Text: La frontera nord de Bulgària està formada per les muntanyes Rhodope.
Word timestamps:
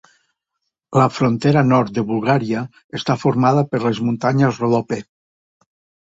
La 0.99 1.03
frontera 1.17 1.61
nord 1.67 1.91
de 1.97 2.03
Bulgària 2.11 2.63
està 2.99 3.17
formada 3.25 3.65
per 3.73 3.81
les 3.83 3.99
muntanyes 4.07 4.57
Rhodope. 4.63 4.99